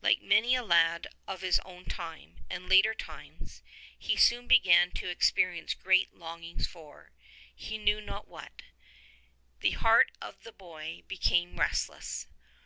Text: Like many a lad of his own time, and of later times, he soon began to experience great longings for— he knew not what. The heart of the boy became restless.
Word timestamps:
Like 0.00 0.22
many 0.22 0.54
a 0.54 0.62
lad 0.62 1.08
of 1.26 1.42
his 1.42 1.60
own 1.62 1.84
time, 1.84 2.42
and 2.48 2.64
of 2.64 2.70
later 2.70 2.94
times, 2.94 3.60
he 3.98 4.16
soon 4.16 4.46
began 4.46 4.90
to 4.92 5.10
experience 5.10 5.74
great 5.74 6.14
longings 6.16 6.66
for— 6.66 7.10
he 7.54 7.76
knew 7.76 8.00
not 8.00 8.26
what. 8.26 8.62
The 9.60 9.72
heart 9.72 10.10
of 10.22 10.42
the 10.42 10.52
boy 10.52 11.02
became 11.06 11.60
restless. 11.60 12.26